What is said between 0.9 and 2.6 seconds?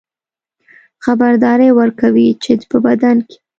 خبرداری ورکوي چې